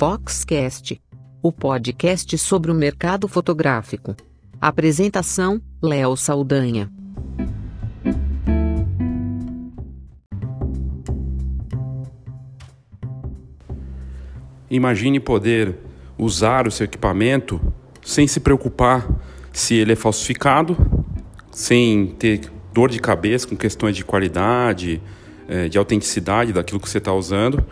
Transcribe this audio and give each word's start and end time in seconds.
Foxcast, 0.00 0.98
o 1.42 1.52
podcast 1.52 2.38
sobre 2.38 2.70
o 2.70 2.74
mercado 2.74 3.28
fotográfico. 3.28 4.16
Apresentação: 4.58 5.60
Léo 5.82 6.16
Saldanha. 6.16 6.90
Imagine 14.70 15.20
poder 15.20 15.76
usar 16.16 16.66
o 16.66 16.70
seu 16.70 16.86
equipamento 16.86 17.60
sem 18.02 18.26
se 18.26 18.40
preocupar 18.40 19.06
se 19.52 19.74
ele 19.74 19.92
é 19.92 19.96
falsificado, 19.96 20.78
sem 21.52 22.06
ter 22.18 22.50
dor 22.72 22.88
de 22.88 23.00
cabeça 23.00 23.46
com 23.46 23.54
questões 23.54 23.94
de 23.94 24.02
qualidade, 24.02 24.98
eh, 25.46 25.68
de 25.68 25.76
autenticidade 25.76 26.54
daquilo 26.54 26.80
que 26.80 26.88
você 26.88 26.96
está 26.96 27.12
usando 27.12 27.62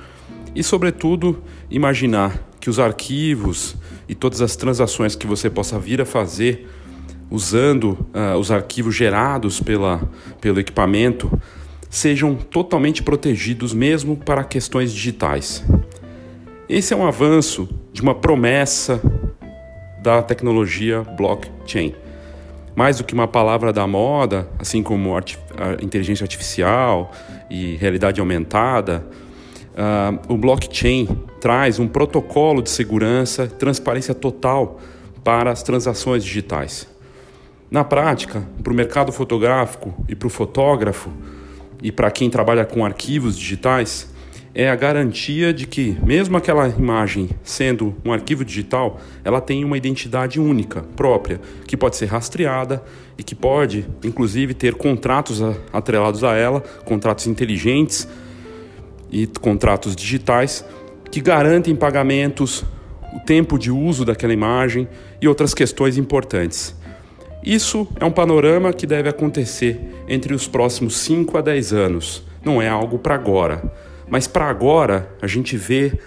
e, 0.54 0.62
sobretudo, 0.62 1.42
imaginar 1.70 2.48
que 2.60 2.68
os 2.68 2.78
arquivos 2.78 3.76
e 4.08 4.14
todas 4.14 4.40
as 4.40 4.56
transações 4.56 5.14
que 5.14 5.26
você 5.26 5.48
possa 5.48 5.78
vir 5.78 6.00
a 6.00 6.04
fazer 6.04 6.68
usando 7.30 8.06
uh, 8.14 8.38
os 8.38 8.50
arquivos 8.50 8.94
gerados 8.94 9.60
pela, 9.60 10.00
pelo 10.40 10.58
equipamento 10.58 11.30
sejam 11.90 12.34
totalmente 12.34 13.02
protegidos 13.02 13.72
mesmo 13.72 14.16
para 14.16 14.44
questões 14.44 14.92
digitais. 14.92 15.64
Esse 16.68 16.92
é 16.92 16.96
um 16.96 17.06
avanço 17.06 17.68
de 17.92 18.02
uma 18.02 18.14
promessa 18.14 19.00
da 20.02 20.22
tecnologia 20.22 21.02
blockchain. 21.16 21.94
Mais 22.76 22.98
do 22.98 23.04
que 23.04 23.14
uma 23.14 23.26
palavra 23.26 23.72
da 23.72 23.86
moda, 23.86 24.48
assim 24.58 24.82
como 24.82 25.16
arti 25.16 25.38
inteligência 25.82 26.24
artificial 26.24 27.10
e 27.50 27.74
realidade 27.76 28.20
aumentada, 28.20 29.04
uh, 29.78 30.32
o 30.32 30.36
blockchain 30.36 31.06
traz 31.40 31.78
um 31.78 31.86
protocolo 31.86 32.60
de 32.60 32.70
segurança, 32.70 33.46
transparência 33.46 34.14
total 34.14 34.80
para 35.22 35.50
as 35.50 35.62
transações 35.62 36.24
digitais. 36.24 36.88
Na 37.70 37.84
prática, 37.84 38.42
para 38.62 38.72
o 38.72 38.76
mercado 38.76 39.12
fotográfico 39.12 39.94
e 40.08 40.14
para 40.14 40.26
o 40.26 40.30
fotógrafo 40.30 41.10
e 41.82 41.92
para 41.92 42.10
quem 42.10 42.28
trabalha 42.28 42.64
com 42.64 42.84
arquivos 42.84 43.38
digitais, 43.38 44.12
é 44.54 44.68
a 44.68 44.74
garantia 44.74 45.52
de 45.52 45.66
que, 45.66 45.96
mesmo 46.02 46.36
aquela 46.36 46.66
imagem 46.66 47.28
sendo 47.44 47.94
um 48.04 48.12
arquivo 48.12 48.44
digital, 48.44 48.98
ela 49.22 49.40
tem 49.40 49.64
uma 49.64 49.76
identidade 49.76 50.40
única, 50.40 50.82
própria, 50.96 51.40
que 51.66 51.76
pode 51.76 51.96
ser 51.96 52.06
rastreada 52.06 52.82
e 53.16 53.22
que 53.22 53.34
pode, 53.34 53.86
inclusive, 54.02 54.54
ter 54.54 54.74
contratos 54.74 55.40
atrelados 55.72 56.24
a 56.24 56.34
ela, 56.34 56.60
contratos 56.84 57.26
inteligentes 57.26 58.08
e 59.10 59.26
contratos 59.26 59.94
digitais 59.94 60.64
que 61.10 61.20
garantem 61.20 61.74
pagamentos, 61.74 62.64
o 63.14 63.20
tempo 63.20 63.58
de 63.58 63.70
uso 63.70 64.04
daquela 64.04 64.32
imagem 64.32 64.86
e 65.20 65.26
outras 65.26 65.54
questões 65.54 65.96
importantes. 65.96 66.74
Isso 67.42 67.88
é 67.98 68.04
um 68.04 68.10
panorama 68.10 68.72
que 68.72 68.86
deve 68.86 69.08
acontecer 69.08 69.80
entre 70.08 70.34
os 70.34 70.46
próximos 70.46 70.96
5 70.98 71.38
a 71.38 71.40
10 71.40 71.72
anos, 71.72 72.22
não 72.44 72.60
é 72.60 72.68
algo 72.68 72.98
para 72.98 73.14
agora. 73.14 73.62
Mas 74.10 74.26
para 74.26 74.48
agora, 74.48 75.10
a 75.22 75.26
gente 75.26 75.56
vê 75.56 75.98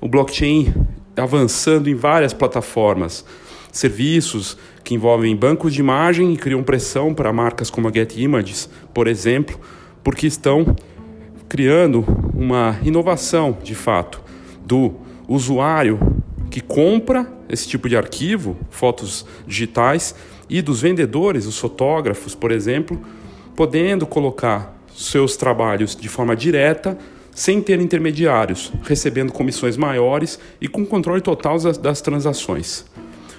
o 0.00 0.08
blockchain 0.08 0.72
avançando 1.16 1.88
em 1.88 1.94
várias 1.94 2.32
plataformas, 2.32 3.24
serviços 3.72 4.56
que 4.82 4.94
envolvem 4.94 5.36
bancos 5.36 5.74
de 5.74 5.80
imagem 5.80 6.32
e 6.32 6.36
criam 6.36 6.62
pressão 6.62 7.12
para 7.12 7.32
marcas 7.32 7.68
como 7.68 7.88
a 7.88 7.92
Get 7.92 8.16
Images, 8.16 8.68
por 8.94 9.06
exemplo, 9.06 9.58
porque 10.02 10.26
estão 10.26 10.74
criando 11.48 12.04
uma 12.34 12.78
inovação 12.82 13.56
de 13.62 13.74
fato 13.74 14.20
do 14.64 14.94
usuário 15.26 15.98
que 16.50 16.60
compra 16.60 17.26
esse 17.48 17.66
tipo 17.66 17.88
de 17.88 17.96
arquivo, 17.96 18.56
fotos 18.70 19.24
digitais, 19.46 20.14
e 20.48 20.62
dos 20.62 20.80
vendedores, 20.80 21.46
os 21.46 21.58
fotógrafos, 21.58 22.34
por 22.34 22.50
exemplo, 22.50 23.00
podendo 23.54 24.06
colocar 24.06 24.78
seus 24.94 25.36
trabalhos 25.36 25.94
de 25.94 26.08
forma 26.08 26.34
direta 26.34 26.96
sem 27.34 27.60
ter 27.60 27.80
intermediários, 27.80 28.72
recebendo 28.82 29.32
comissões 29.32 29.76
maiores 29.76 30.40
e 30.60 30.66
com 30.66 30.84
controle 30.84 31.20
total 31.20 31.58
das, 31.58 31.78
das 31.78 32.00
transações. 32.00 32.84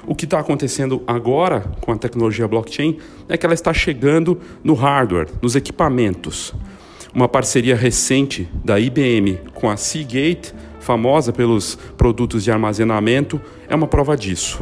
O 0.08 0.16
que 0.16 0.26
está 0.26 0.40
acontecendo 0.40 1.04
agora 1.06 1.72
com 1.82 1.92
a 1.92 1.98
tecnologia 1.98 2.48
blockchain 2.48 2.98
é 3.28 3.38
que 3.38 3.46
ela 3.46 3.54
está 3.54 3.74
chegando 3.74 4.40
no 4.64 4.74
hardware, 4.74 5.28
nos 5.42 5.56
equipamentos. 5.56 6.54
Uma 7.14 7.28
parceria 7.28 7.76
recente 7.76 8.48
da 8.64 8.80
IBM 8.80 9.40
com 9.56 9.68
a 9.70 9.76
Seagate, 9.76 10.54
famosa 10.80 11.34
pelos 11.34 11.76
produtos 11.98 12.44
de 12.44 12.52
armazenamento, 12.52 13.42
é 13.68 13.76
uma 13.76 13.88
prova 13.88 14.16
disso. 14.16 14.60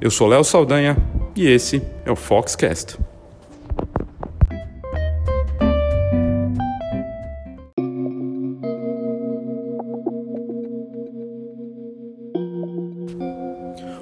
Eu 0.00 0.10
sou 0.10 0.26
Léo 0.26 0.42
Saldanha 0.44 0.96
e 1.36 1.46
esse 1.46 1.82
é 2.06 2.10
o 2.10 2.16
Foxcast. 2.16 2.98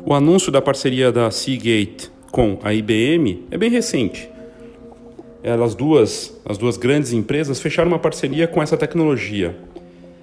O 0.05 0.15
anúncio 0.15 0.53
da 0.53 0.63
parceria 0.63 1.11
da 1.11 1.33
Seagate 1.33 2.13
com 2.31 2.61
a 2.63 2.73
IBM 2.73 3.45
é 3.51 3.59
bem 3.59 3.69
recente. 3.69 4.36
Elas 5.47 5.77
duas, 5.77 6.37
as 6.45 6.59
duas 6.59 6.77
grandes 6.77 7.13
empresas 7.13 7.61
fecharam 7.61 7.89
uma 7.89 8.01
parceria 8.01 8.49
com 8.49 8.61
essa 8.61 8.77
tecnologia. 8.77 9.57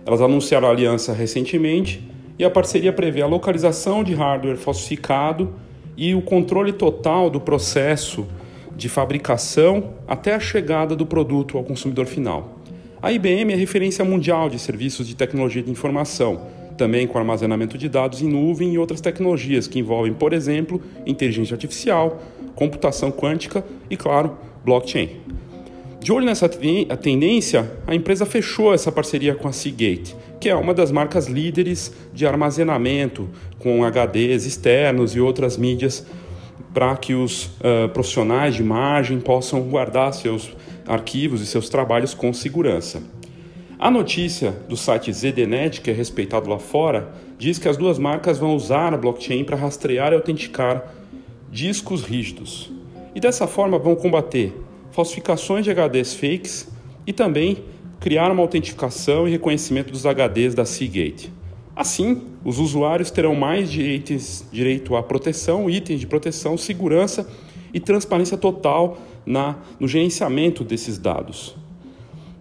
Elas 0.05 0.19
anunciaram 0.19 0.67
a 0.67 0.71
aliança 0.71 1.13
recentemente 1.13 2.05
e 2.37 2.43
a 2.43 2.49
parceria 2.49 2.91
prevê 2.91 3.21
a 3.21 3.25
localização 3.25 4.03
de 4.03 4.13
hardware 4.13 4.57
falsificado 4.57 5.53
e 5.95 6.13
o 6.13 6.21
controle 6.21 6.73
total 6.73 7.29
do 7.29 7.39
processo 7.39 8.27
de 8.75 8.89
fabricação 8.89 9.93
até 10.05 10.35
a 10.35 10.41
chegada 10.41 10.93
do 10.93 11.05
produto 11.05 11.57
ao 11.57 11.63
consumidor 11.63 12.05
final. 12.05 12.59
A 13.01 13.09
IBM 13.13 13.53
é 13.53 13.55
referência 13.55 14.03
mundial 14.03 14.49
de 14.49 14.59
serviços 14.59 15.07
de 15.07 15.15
tecnologia 15.15 15.63
de 15.63 15.71
informação 15.71 16.41
também 16.73 17.07
com 17.07 17.17
armazenamento 17.17 17.77
de 17.77 17.87
dados 17.87 18.21
em 18.21 18.27
nuvem 18.27 18.73
e 18.73 18.77
outras 18.77 18.99
tecnologias 18.99 19.67
que 19.67 19.79
envolvem, 19.79 20.13
por 20.13 20.33
exemplo, 20.33 20.81
inteligência 21.05 21.53
artificial, 21.53 22.21
computação 22.55 23.11
quântica 23.11 23.63
e, 23.89 23.95
claro, 23.95 24.37
blockchain. 24.63 25.21
De 25.99 26.11
olho 26.11 26.25
nessa 26.25 26.49
tendência, 26.49 27.71
a 27.87 27.95
empresa 27.95 28.25
fechou 28.25 28.73
essa 28.73 28.91
parceria 28.91 29.35
com 29.35 29.47
a 29.47 29.53
Seagate, 29.53 30.15
que 30.39 30.49
é 30.49 30.55
uma 30.55 30.73
das 30.73 30.91
marcas 30.91 31.27
líderes 31.27 31.93
de 32.13 32.25
armazenamento 32.25 33.29
com 33.59 33.85
HDs 33.85 34.45
externos 34.45 35.15
e 35.15 35.21
outras 35.21 35.55
mídias 35.55 36.05
para 36.73 36.95
que 36.97 37.13
os 37.13 37.45
uh, 37.45 37.87
profissionais 37.93 38.55
de 38.55 38.61
imagem 38.61 39.19
possam 39.21 39.61
guardar 39.61 40.13
seus 40.13 40.51
arquivos 40.85 41.39
e 41.39 41.45
seus 41.45 41.69
trabalhos 41.69 42.13
com 42.13 42.33
segurança. 42.33 43.01
A 43.79 43.89
notícia 43.91 44.51
do 44.67 44.75
site 44.75 45.11
ZDNet, 45.13 45.81
que 45.81 45.91
é 45.91 45.93
respeitado 45.93 46.49
lá 46.49 46.59
fora, 46.59 47.13
diz 47.37 47.57
que 47.57 47.69
as 47.69 47.77
duas 47.77 47.97
marcas 47.99 48.37
vão 48.37 48.55
usar 48.55 48.93
a 48.93 48.97
blockchain 48.97 49.43
para 49.43 49.55
rastrear 49.55 50.11
e 50.11 50.15
autenticar 50.15 50.93
discos 51.51 52.03
rígidos. 52.03 52.71
E 53.15 53.19
dessa 53.19 53.47
forma 53.47 53.77
vão 53.77 53.95
combater 53.95 54.53
falsificações 54.91 55.63
de 55.65 55.71
HDs 55.71 56.13
fakes 56.13 56.69
e 57.05 57.11
também 57.11 57.63
criar 57.99 58.31
uma 58.31 58.41
autenticação 58.41 59.27
e 59.27 59.31
reconhecimento 59.31 59.91
dos 59.91 60.05
HDs 60.05 60.53
da 60.53 60.65
Seagate. 60.65 61.31
Assim, 61.75 62.21
os 62.45 62.59
usuários 62.59 63.09
terão 63.09 63.33
mais 63.33 63.71
direitos, 63.71 64.43
direito 64.51 64.95
à 64.95 65.01
proteção, 65.01 65.69
itens 65.69 65.99
de 65.99 66.05
proteção, 66.05 66.57
segurança 66.57 67.27
e 67.73 67.79
transparência 67.79 68.37
total 68.37 68.97
na, 69.25 69.57
no 69.79 69.87
gerenciamento 69.87 70.63
desses 70.63 70.97
dados. 70.97 71.55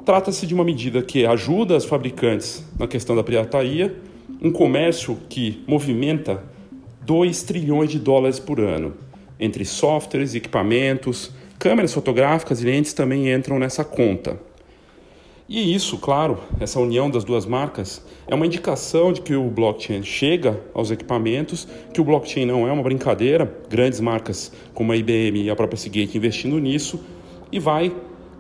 Trata-se 0.05 0.47
de 0.47 0.53
uma 0.55 0.65
medida 0.65 1.01
que 1.01 1.25
ajuda 1.25 1.77
as 1.77 1.85
fabricantes 1.85 2.65
na 2.79 2.87
questão 2.87 3.15
da 3.15 3.23
pirataria, 3.23 3.97
um 4.43 4.51
comércio 4.51 5.17
que 5.29 5.63
movimenta 5.67 6.43
2 7.03 7.43
trilhões 7.45 7.91
de 7.91 7.99
dólares 7.99 8.39
por 8.39 8.61
ano. 8.61 8.95
Entre 9.43 9.65
softwares, 9.65 10.37
equipamentos, 10.37 11.33
câmeras 11.59 11.93
fotográficas 11.93 12.63
e 12.63 12.65
lentes 12.65 12.93
também 12.93 13.29
entram 13.29 13.59
nessa 13.59 13.83
conta. 13.83 14.39
E 15.49 15.75
isso, 15.75 15.99
claro, 15.99 16.39
essa 16.61 16.79
união 16.79 17.11
das 17.11 17.25
duas 17.25 17.45
marcas 17.45 18.07
é 18.29 18.37
uma 18.37 18.47
indicação 18.47 19.13
de 19.13 19.21
que 19.21 19.35
o 19.35 19.51
blockchain 19.51 20.05
chega 20.05 20.61
aos 20.73 20.93
equipamentos, 20.93 21.67
que 21.93 22.01
o 22.01 22.05
blockchain 22.05 22.47
não 22.47 22.69
é 22.69 22.71
uma 22.71 22.85
brincadeira, 22.85 23.53
grandes 23.69 23.99
marcas 23.99 24.53
como 24.73 24.93
a 24.93 24.97
IBM 24.97 25.43
e 25.43 25.51
a 25.51 25.57
própria 25.57 25.77
Seagate 25.77 26.17
investindo 26.17 26.61
nisso, 26.61 27.01
e 27.51 27.59
vai 27.59 27.93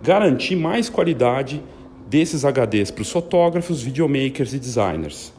garantir 0.05 0.55
mais 0.55 0.89
qualidade 0.89 1.61
desses 2.09 2.45
HDs 2.45 2.93
para 2.93 3.03
os 3.03 3.11
fotógrafos, 3.11 3.83
videomakers 3.83 4.55
e 4.55 4.59
designers. 4.61 5.33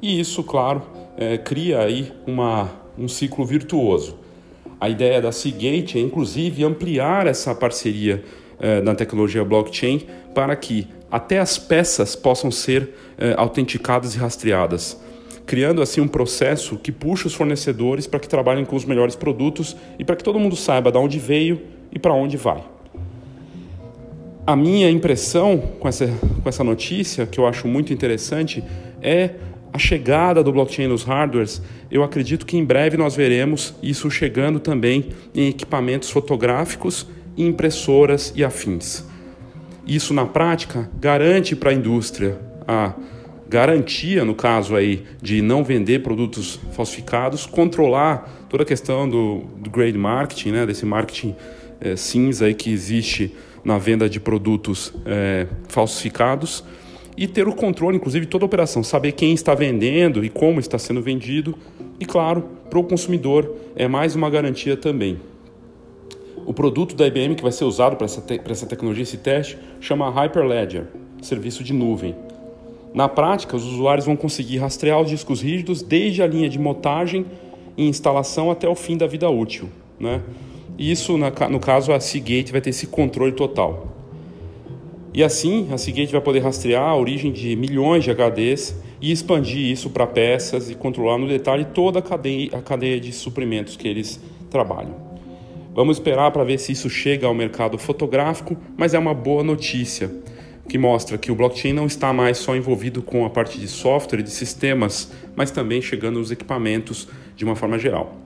E 0.00 0.18
isso, 0.18 0.42
claro, 0.42 0.80
é, 1.18 1.36
cria 1.36 1.80
aí 1.80 2.10
uma, 2.26 2.70
um 2.96 3.06
ciclo 3.06 3.44
virtuoso. 3.44 4.24
A 4.80 4.88
ideia 4.88 5.20
da 5.20 5.32
Seagate 5.32 5.98
é, 5.98 6.00
inclusive, 6.00 6.64
ampliar 6.64 7.26
essa 7.26 7.54
parceria 7.54 8.22
é, 8.60 8.80
na 8.80 8.94
tecnologia 8.94 9.44
blockchain 9.44 10.02
para 10.34 10.54
que 10.54 10.86
até 11.10 11.38
as 11.38 11.56
peças 11.56 12.14
possam 12.14 12.50
ser 12.50 12.90
é, 13.16 13.34
autenticadas 13.36 14.14
e 14.14 14.18
rastreadas. 14.18 15.00
criando 15.46 15.80
assim 15.80 16.00
um 16.00 16.08
processo 16.08 16.76
que 16.76 16.90
puxa 16.90 17.28
os 17.28 17.34
fornecedores 17.34 18.06
para 18.06 18.18
que 18.18 18.28
trabalhem 18.28 18.64
com 18.64 18.74
os 18.74 18.84
melhores 18.84 19.14
produtos 19.14 19.76
e 19.96 20.04
para 20.04 20.16
que 20.16 20.24
todo 20.24 20.40
mundo 20.40 20.56
saiba 20.56 20.90
de 20.90 20.98
onde 20.98 21.20
veio 21.20 21.62
e 21.92 21.98
para 22.00 22.12
onde 22.12 22.36
vai. 22.36 22.64
A 24.44 24.56
minha 24.56 24.90
impressão 24.90 25.58
com 25.78 25.88
essa, 25.88 26.06
com 26.42 26.48
essa 26.48 26.64
notícia, 26.64 27.26
que 27.26 27.38
eu 27.38 27.46
acho 27.46 27.68
muito 27.68 27.92
interessante, 27.92 28.62
é 29.00 29.30
a 29.72 29.78
chegada 29.78 30.42
do 30.42 30.52
blockchain 30.52 30.88
nos 30.88 31.02
hardwares. 31.02 31.62
Eu 31.90 32.02
acredito 32.02 32.46
que 32.46 32.56
em 32.56 32.64
breve 32.64 32.96
nós 32.96 33.14
veremos 33.14 33.74
isso 33.82 34.10
chegando 34.10 34.58
também 34.58 35.10
em 35.34 35.48
equipamentos 35.48 36.10
fotográficos, 36.10 37.06
impressoras 37.36 38.32
e 38.34 38.44
afins. 38.44 39.04
Isso 39.86 40.12
na 40.12 40.26
prática 40.26 40.90
garante 41.00 41.54
para 41.54 41.70
a 41.70 41.74
indústria 41.74 42.38
a 42.66 42.94
garantia, 43.48 44.24
no 44.24 44.34
caso 44.34 44.74
aí, 44.74 45.04
de 45.22 45.40
não 45.40 45.62
vender 45.62 46.02
produtos 46.02 46.58
falsificados, 46.72 47.46
controlar 47.46 48.46
toda 48.48 48.64
a 48.64 48.66
questão 48.66 49.08
do, 49.08 49.44
do 49.58 49.70
grade 49.70 49.96
marketing, 49.96 50.50
né, 50.50 50.66
desse 50.66 50.84
marketing 50.84 51.36
é, 51.80 51.94
cinza 51.94 52.46
aí 52.46 52.54
que 52.54 52.70
existe 52.70 53.34
na 53.64 53.78
venda 53.78 54.08
de 54.08 54.18
produtos 54.18 54.92
é, 55.04 55.46
falsificados 55.68 56.64
e 57.16 57.26
ter 57.26 57.48
o 57.48 57.54
controle, 57.54 57.96
inclusive, 57.96 58.26
de 58.26 58.30
toda 58.30 58.44
a 58.44 58.46
operação, 58.46 58.82
saber 58.82 59.12
quem 59.12 59.32
está 59.32 59.54
vendendo 59.54 60.24
e 60.24 60.28
como 60.28 60.60
está 60.60 60.78
sendo 60.78 61.00
vendido. 61.00 61.54
E, 61.98 62.04
claro, 62.04 62.44
para 62.68 62.78
o 62.78 62.84
consumidor 62.84 63.54
é 63.74 63.88
mais 63.88 64.14
uma 64.14 64.28
garantia 64.28 64.76
também. 64.76 65.18
O 66.44 66.52
produto 66.52 66.94
da 66.94 67.06
IBM 67.06 67.34
que 67.34 67.42
vai 67.42 67.52
ser 67.52 67.64
usado 67.64 67.96
para 67.96 68.04
essa, 68.04 68.22
essa 68.48 68.66
tecnologia, 68.66 69.02
esse 69.02 69.16
teste, 69.16 69.58
chama 69.80 70.10
Hyperledger, 70.10 70.84
serviço 71.22 71.64
de 71.64 71.72
nuvem. 71.72 72.14
Na 72.92 73.08
prática, 73.08 73.56
os 73.56 73.64
usuários 73.64 74.06
vão 74.06 74.16
conseguir 74.16 74.58
rastrear 74.58 75.00
os 75.00 75.08
discos 75.08 75.42
rígidos 75.42 75.82
desde 75.82 76.22
a 76.22 76.26
linha 76.26 76.48
de 76.48 76.58
montagem 76.58 77.26
e 77.76 77.88
instalação 77.88 78.50
até 78.50 78.68
o 78.68 78.74
fim 78.74 78.96
da 78.96 79.06
vida 79.06 79.28
útil. 79.28 79.68
Né? 79.98 80.22
Isso, 80.78 81.16
no 81.16 81.60
caso, 81.60 81.92
a 81.92 82.00
Seagate 82.00 82.52
vai 82.52 82.60
ter 82.60 82.70
esse 82.70 82.86
controle 82.86 83.32
total. 83.32 83.95
E 85.16 85.24
assim, 85.24 85.68
a 85.72 85.78
Seagate 85.78 86.12
vai 86.12 86.20
poder 86.20 86.40
rastrear 86.40 86.82
a 86.82 86.94
origem 86.94 87.32
de 87.32 87.56
milhões 87.56 88.04
de 88.04 88.10
HDs 88.10 88.76
e 89.00 89.10
expandir 89.10 89.70
isso 89.70 89.88
para 89.88 90.06
peças 90.06 90.68
e 90.68 90.74
controlar 90.74 91.16
no 91.16 91.26
detalhe 91.26 91.64
toda 91.64 92.00
a 92.00 92.02
cadeia, 92.02 92.50
a 92.52 92.60
cadeia 92.60 93.00
de 93.00 93.10
suprimentos 93.14 93.76
que 93.76 93.88
eles 93.88 94.20
trabalham. 94.50 94.94
Vamos 95.74 95.96
esperar 95.96 96.30
para 96.32 96.44
ver 96.44 96.58
se 96.58 96.72
isso 96.72 96.90
chega 96.90 97.26
ao 97.26 97.32
mercado 97.32 97.78
fotográfico, 97.78 98.58
mas 98.76 98.92
é 98.92 98.98
uma 98.98 99.14
boa 99.14 99.42
notícia 99.42 100.10
que 100.68 100.76
mostra 100.76 101.16
que 101.16 101.32
o 101.32 101.34
blockchain 101.34 101.72
não 101.72 101.86
está 101.86 102.12
mais 102.12 102.36
só 102.36 102.54
envolvido 102.54 103.00
com 103.00 103.24
a 103.24 103.30
parte 103.30 103.58
de 103.58 103.68
software 103.68 104.20
e 104.20 104.22
de 104.22 104.30
sistemas, 104.30 105.10
mas 105.34 105.50
também 105.50 105.80
chegando 105.80 106.18
nos 106.18 106.30
equipamentos 106.30 107.08
de 107.34 107.42
uma 107.42 107.56
forma 107.56 107.78
geral. 107.78 108.25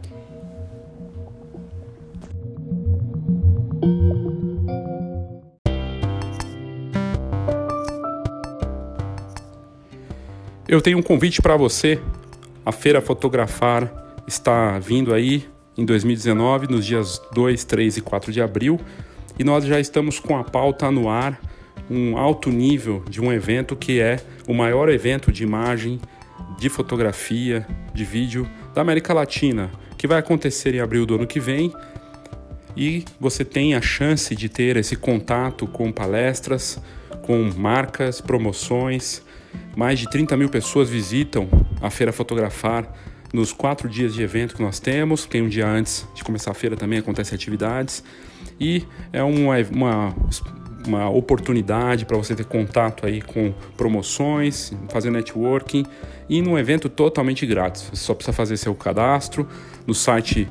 Eu 10.71 10.81
tenho 10.81 10.99
um 10.99 11.03
convite 11.03 11.43
para 11.43 11.57
você. 11.57 11.99
A 12.65 12.71
Feira 12.71 13.01
Fotografar 13.01 14.15
está 14.25 14.79
vindo 14.79 15.13
aí 15.13 15.45
em 15.77 15.85
2019, 15.85 16.69
nos 16.69 16.87
dias 16.87 17.21
2, 17.33 17.65
3 17.65 17.97
e 17.97 18.01
4 18.01 18.31
de 18.31 18.41
abril, 18.41 18.79
e 19.37 19.43
nós 19.43 19.65
já 19.65 19.81
estamos 19.81 20.21
com 20.21 20.39
a 20.39 20.45
pauta 20.45 20.89
no 20.89 21.09
ar, 21.09 21.41
um 21.91 22.17
alto 22.17 22.51
nível 22.51 23.03
de 23.11 23.21
um 23.21 23.33
evento 23.33 23.75
que 23.75 23.99
é 23.99 24.21
o 24.47 24.55
maior 24.55 24.89
evento 24.89 25.33
de 25.33 25.43
imagem, 25.43 26.01
de 26.57 26.69
fotografia, 26.69 27.67
de 27.93 28.05
vídeo 28.05 28.49
da 28.73 28.81
América 28.81 29.13
Latina, 29.13 29.73
que 29.99 30.07
vai 30.07 30.21
acontecer 30.21 30.73
em 30.73 30.81
abril 30.81 31.05
do 31.05 31.17
ano 31.17 31.27
que 31.27 31.41
vem. 31.41 31.75
E 32.77 33.05
você 33.19 33.45
tem 33.45 33.75
a 33.75 33.83
chance 33.83 34.37
de 34.37 34.49
ter 34.49 34.77
esse 34.77 34.95
contato 34.95 35.67
com 35.67 35.91
palestras, 35.91 36.81
com 37.23 37.51
marcas, 37.57 38.21
promoções, 38.21 39.21
mais 39.76 39.99
de 39.99 40.11
30 40.11 40.37
mil 40.37 40.49
pessoas 40.49 40.88
visitam 40.88 41.49
a 41.81 41.91
Feira 41.91 42.12
Fotografar 42.12 42.93
nos 43.32 43.52
quatro 43.52 43.88
dias 43.88 44.12
de 44.14 44.23
evento 44.23 44.56
que 44.56 44.62
nós 44.62 44.81
temos. 44.81 45.25
Tem 45.25 45.41
um 45.43 45.49
dia 45.49 45.67
antes 45.67 46.06
de 46.14 46.23
começar 46.25 46.50
a 46.50 46.55
feira 46.55 46.76
também, 46.76 46.99
acontecem 46.99 47.35
atividades. 47.35 48.02
E 48.58 48.85
é 49.12 49.23
uma, 49.23 49.55
uma, 49.70 50.14
uma 50.87 51.11
oportunidade 51.11 52.05
para 52.05 52.17
você 52.17 52.35
ter 52.35 52.44
contato 52.44 53.06
aí 53.06 53.23
com 53.23 53.55
promoções, 53.76 54.73
fazer 54.88 55.11
networking 55.11 55.85
e 56.29 56.43
num 56.43 56.58
evento 56.58 56.88
totalmente 56.88 57.47
grátis. 57.47 57.82
Você 57.82 58.05
só 58.05 58.14
precisa 58.14 58.32
fazer 58.32 58.56
seu 58.56 58.75
cadastro 58.75 59.47
no 59.87 59.94
site 59.94 60.49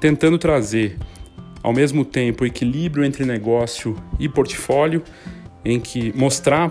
tentando 0.00 0.38
trazer 0.38 0.96
ao 1.66 1.72
mesmo 1.72 2.04
tempo 2.04 2.46
equilíbrio 2.46 3.04
entre 3.04 3.24
negócio 3.24 3.96
e 4.20 4.28
portfólio, 4.28 5.02
em 5.64 5.80
que 5.80 6.16
mostrar 6.16 6.70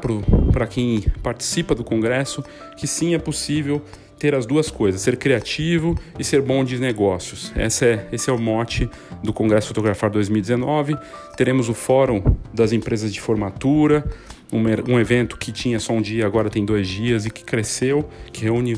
para 0.54 0.66
quem 0.66 1.02
participa 1.22 1.76
do 1.76 1.84
congresso 1.84 2.42
que 2.78 2.88
sim 2.88 3.14
é 3.14 3.18
possível 3.18 3.82
ter 4.18 4.34
as 4.34 4.46
duas 4.46 4.72
coisas, 4.72 5.02
ser 5.02 5.18
criativo 5.18 6.00
e 6.18 6.24
ser 6.24 6.42
bom 6.42 6.64
de 6.64 6.80
negócios. 6.80 7.52
Esse 7.58 7.86
é, 7.86 8.08
esse 8.14 8.30
é 8.30 8.34
o 8.34 8.40
mote 8.40 8.90
do 9.22 9.34
Congresso 9.34 9.68
Fotografar 9.68 10.10
2019. 10.10 10.96
Teremos 11.36 11.68
o 11.68 11.74
Fórum 11.74 12.24
das 12.54 12.72
Empresas 12.72 13.14
de 13.14 13.20
Formatura, 13.20 14.10
um, 14.50 14.64
um 14.94 14.98
evento 14.98 15.38
que 15.38 15.52
tinha 15.52 15.78
só 15.78 15.92
um 15.92 16.02
dia, 16.02 16.26
agora 16.26 16.50
tem 16.50 16.64
dois 16.64 16.88
dias 16.88 17.26
e 17.26 17.30
que 17.30 17.44
cresceu, 17.44 18.08
que 18.32 18.46
reúne 18.46 18.78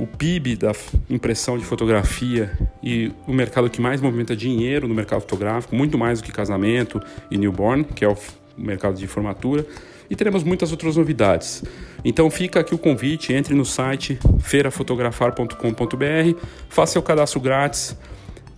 o 0.00 0.06
PIB 0.06 0.56
da 0.56 0.72
impressão 1.10 1.58
de 1.58 1.64
fotografia 1.64 2.50
e 2.82 3.12
o 3.26 3.34
mercado 3.34 3.68
que 3.68 3.82
mais 3.82 4.00
movimenta 4.00 4.34
dinheiro 4.34 4.88
no 4.88 4.94
mercado 4.94 5.20
fotográfico, 5.20 5.76
muito 5.76 5.98
mais 5.98 6.20
do 6.20 6.24
que 6.24 6.32
casamento 6.32 6.98
e 7.30 7.36
newborn, 7.36 7.84
que 7.84 8.02
é 8.02 8.08
o 8.08 8.16
mercado 8.56 8.96
de 8.96 9.06
formatura. 9.06 9.66
E 10.08 10.16
teremos 10.16 10.42
muitas 10.42 10.72
outras 10.72 10.96
novidades. 10.96 11.62
Então 12.02 12.30
fica 12.30 12.60
aqui 12.60 12.74
o 12.74 12.78
convite, 12.78 13.34
entre 13.34 13.54
no 13.54 13.64
site 13.64 14.18
feirafotografar.com.br, 14.40 16.46
faça 16.70 16.94
seu 16.94 17.02
cadastro 17.02 17.38
grátis, 17.38 17.94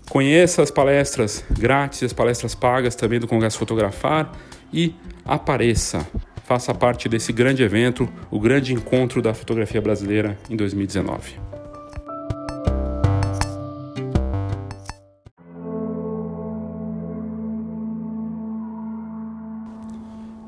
conheça 0.08 0.62
as 0.62 0.70
palestras 0.70 1.44
grátis, 1.50 2.04
as 2.04 2.12
palestras 2.12 2.54
pagas 2.54 2.94
também 2.94 3.18
do 3.18 3.26
Congresso 3.26 3.58
Fotografar 3.58 4.32
e 4.72 4.94
apareça 5.24 6.06
faça 6.44 6.74
parte 6.74 7.08
desse 7.08 7.32
grande 7.32 7.62
evento, 7.62 8.08
o 8.30 8.38
grande 8.38 8.74
encontro 8.74 9.22
da 9.22 9.32
fotografia 9.32 9.80
brasileira 9.80 10.38
em 10.50 10.56
2019. 10.56 11.40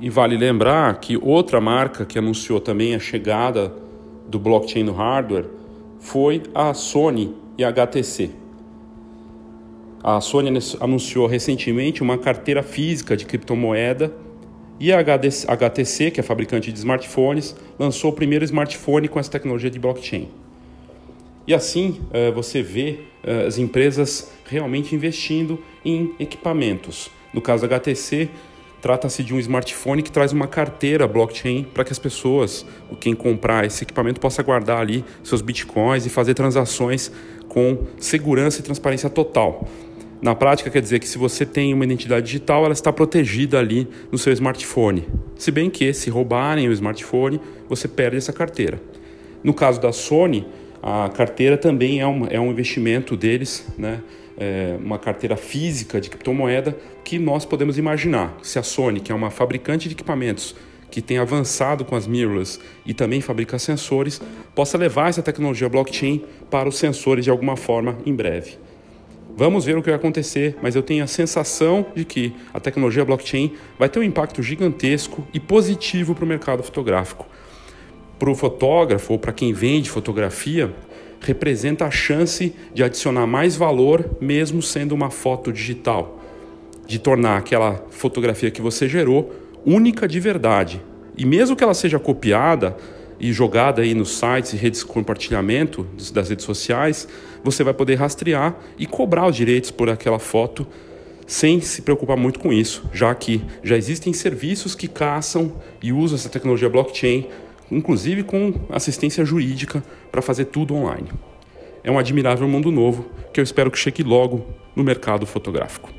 E 0.01 0.11
vale 0.11 0.37
lembrar 0.37 1.01
que 1.01 1.17
outra 1.17 1.61
marca 1.61 2.05
que 2.05 2.19
anunciou 2.19 2.61
também 2.61 2.95
a 2.95 2.99
chegada 2.99 3.73
do 4.29 4.39
blockchain 4.39 4.83
no 4.83 4.93
hardware 4.93 5.47
foi 5.99 6.43
a 6.55 6.75
Sony 6.75 7.35
e 7.57 7.65
a 7.65 7.69
HTC. 7.69 8.31
A 10.03 10.21
Sony 10.21 10.51
anunciou 10.81 11.27
recentemente 11.27 12.03
uma 12.03 12.19
carteira 12.19 12.63
física 12.63 13.17
de 13.17 13.25
criptomoeda 13.25 14.13
e 14.79 14.93
a 14.93 14.99
HTC, 14.99 16.11
que 16.11 16.21
é 16.21 16.23
fabricante 16.23 16.73
de 16.73 16.79
smartphones, 16.79 17.55
lançou 17.79 18.11
o 18.11 18.15
primeiro 18.15 18.45
smartphone 18.45 19.09
com 19.09 19.21
essa 19.21 19.31
tecnologia 19.31 19.71
de 19.71 19.79
blockchain. 19.79 20.29
E 21.47 21.55
assim 21.55 22.01
eh, 22.13 22.31
você 22.31 22.63
vê 22.63 23.01
eh, 23.23 23.47
as 23.47 23.59
empresas 23.59 24.33
realmente 24.47 24.95
investindo 24.95 25.63
em 25.85 26.13
equipamentos. 26.19 27.11
No 27.33 27.41
caso 27.41 27.67
da 27.67 27.77
HTC, 27.77 28.31
trata-se 28.81 29.23
de 29.23 29.33
um 29.35 29.39
smartphone 29.39 30.03
que 30.03 30.11
traz 30.11 30.33
uma 30.33 30.47
carteira 30.47 31.07
blockchain 31.07 31.65
para 31.65 31.85
que 31.85 31.93
as 31.93 31.99
pessoas, 31.99 32.67
quem 33.01 33.15
comprar 33.15 33.65
esse 33.65 33.85
equipamento, 33.85 34.21
possa 34.21 34.43
guardar 34.43 34.81
ali 34.81 35.05
seus 35.23 35.41
bitcoins 35.41 36.07
e 36.07 36.11
fazer 36.11 36.35
transações 36.35 37.13
com 37.49 37.79
segurança 37.99 38.61
e 38.61 38.63
transparência 38.63 39.09
total. 39.09 39.67
Na 40.25 40.35
prática, 40.35 40.71
quer 40.71 40.81
dizer 40.81 41.01
que 41.01 41.07
se 41.07 41.19
você 41.19 41.45
tem 41.45 41.75
uma 41.75 41.85
identidade 41.85 42.25
digital, 42.25 42.65
ela 42.65 42.73
está 42.73 42.91
protegida 42.91 43.59
ali 43.59 43.87
no 44.11 44.17
seu 44.17 44.33
smartphone. 44.33 45.07
Se 45.37 45.51
bem 45.51 45.69
que, 45.69 45.93
se 45.93 46.09
roubarem 46.09 46.67
o 46.67 46.73
smartphone, 46.73 47.39
você 47.69 47.87
perde 47.87 48.17
essa 48.17 48.33
carteira. 48.33 48.81
No 49.43 49.53
caso 49.53 49.79
da 49.79 49.93
Sony, 49.93 50.47
a 50.83 51.11
carteira 51.11 51.59
também 51.59 52.01
é 52.01 52.07
um, 52.07 52.27
é 52.27 52.41
um 52.41 52.51
investimento 52.51 53.19
deles, 53.19 53.67
né? 53.77 54.01
É 54.39 54.79
uma 54.83 54.99
carteira 54.99 55.37
física 55.37 56.01
de 56.01 56.09
criptomoeda 56.09 56.75
que 57.05 57.19
nós 57.19 57.45
podemos 57.45 57.77
imaginar. 57.77 58.35
Se 58.43 58.59
a 58.59 58.63
Sony, 58.63 59.01
que 59.01 59.13
é 59.13 59.15
uma 59.15 59.29
fabricante 59.29 59.91
de 59.91 59.95
equipamentos 59.95 60.57
que 60.91 61.03
tem 61.03 61.19
avançado 61.19 61.85
com 61.85 61.97
as 61.97 62.07
mirrorless 62.07 62.59
e 62.87 62.95
também 62.95 63.21
fabrica 63.21 63.59
sensores, 63.59 64.23
possa 64.55 64.79
levar 64.79 65.11
essa 65.11 65.21
tecnologia 65.21 65.69
blockchain 65.69 66.25
para 66.51 66.67
os 66.67 66.79
sensores 66.79 67.27
de 67.27 67.31
alguma 67.31 67.57
forma 67.59 67.99
em 68.07 68.15
breve. 68.15 68.65
Vamos 69.37 69.65
ver 69.65 69.77
o 69.77 69.83
que 69.83 69.91
vai 69.91 69.99
acontecer, 69.99 70.57
mas 70.63 70.77
eu 70.77 70.83
tenho 70.83 71.03
a 71.03 71.09
sensação 71.09 71.87
de 71.95 72.05
que 72.05 72.33
a 72.53 72.61
tecnologia 72.61 73.05
blockchain 73.05 73.55
vai 73.79 73.89
ter 73.89 73.99
um 73.99 74.03
impacto 74.03 74.43
gigantesco 74.43 75.27
e 75.35 75.41
positivo 75.41 76.15
para 76.15 76.25
o 76.25 76.29
mercado 76.29 76.63
fotográfico. 76.63 77.27
Para 78.19 78.31
o 78.31 78.35
fotógrafo 78.35 79.13
ou 79.13 79.19
para 79.19 79.33
quem 79.33 79.53
vende 79.53 79.91
fotografia, 79.91 80.73
representa 81.21 81.85
a 81.85 81.91
chance 81.91 82.55
de 82.73 82.85
adicionar 82.85 83.27
mais 83.27 83.57
valor, 83.57 84.09
mesmo 84.21 84.63
sendo 84.63 84.95
uma 84.95 85.11
foto 85.11 85.53
digital, 85.53 86.21
de 86.87 86.99
tornar 86.99 87.39
aquela 87.39 87.85
fotografia 87.91 88.51
que 88.51 88.63
você 88.63 88.89
gerou 88.89 89.33
única 89.67 90.07
de 90.07 90.21
verdade. 90.21 90.81
E 91.17 91.25
mesmo 91.25 91.57
que 91.57 91.65
ela 91.65 91.75
seja 91.75 91.99
copiada, 91.99 92.77
e 93.19 93.33
jogada 93.33 93.83
aí 93.83 93.95
nos 93.95 94.19
sites 94.19 94.53
e 94.53 94.57
redes 94.57 94.81
de 94.81 94.87
compartilhamento 94.87 95.87
das 96.13 96.29
redes 96.29 96.45
sociais, 96.45 97.09
você 97.43 97.63
vai 97.63 97.75
poder 97.75 97.97
rastrear 97.97 98.57
e 98.79 98.87
cobrar 98.87 99.27
os 99.29 99.37
direitos 99.37 99.71
por 99.71 99.89
aquela 99.89 100.19
foto 100.19 100.67
sem 101.27 101.61
se 101.61 101.83
preocupar 101.83 102.17
muito 102.17 102.39
com 102.39 102.53
isso, 102.53 102.85
já 102.93 103.15
que 103.15 103.43
já 103.63 103.77
existem 103.77 104.13
serviços 104.13 104.75
que 104.75 104.89
caçam 104.89 105.55
e 105.83 105.93
usam 105.93 106.17
essa 106.17 106.29
tecnologia 106.29 106.69
blockchain, 106.69 107.29
inclusive 107.71 108.23
com 108.23 108.53
assistência 108.71 109.25
jurídica 109.25 109.83
para 110.11 110.21
fazer 110.21 110.47
tudo 110.47 110.75
online. 110.75 111.09
É 111.83 111.91
um 111.91 111.99
admirável 111.99 112.49
mundo 112.49 112.71
novo 112.71 113.07
que 113.33 113.41
eu 113.41 113.45
espero 113.45 113.71
que 113.71 113.79
chegue 113.79 114.03
logo 114.03 114.47
no 114.75 114.83
mercado 114.83 115.27
fotográfico. 115.27 115.91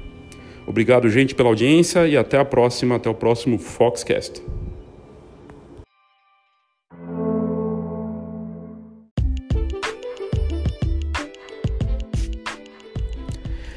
Obrigado, 0.67 1.09
gente, 1.09 1.35
pela 1.35 1.49
audiência 1.49 2.07
e 2.07 2.17
até 2.17 2.39
a 2.39 2.45
próxima, 2.45 2.95
até 2.95 3.09
o 3.09 3.13
próximo 3.13 3.59
Foxcast. 3.59 4.54